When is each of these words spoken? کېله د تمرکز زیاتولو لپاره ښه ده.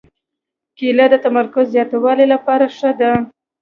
کېله 0.77 1.05
د 1.09 1.15
تمرکز 1.25 1.65
زیاتولو 1.73 2.25
لپاره 2.33 2.65
ښه 2.77 2.91
ده. 2.99 3.11